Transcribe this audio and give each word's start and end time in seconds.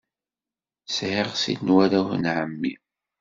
Sɛiɣ 0.95 1.29
sin 1.41 1.59
n 1.65 1.73
warraw 1.75 2.07
n 2.21 2.25
ɛemmi. 2.35 2.73